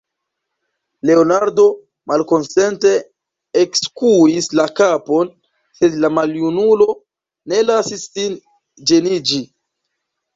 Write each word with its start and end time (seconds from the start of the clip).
Leonardo 1.09 1.65
malkonsente 2.11 2.93
ekskuis 3.63 4.47
la 4.59 4.65
kapon, 4.79 5.29
sed 5.81 5.99
la 6.05 6.11
maljunulo 6.19 6.87
ne 7.53 7.61
lasis 7.69 8.07
sin 8.15 8.39
ĝeniĝi. 8.93 9.43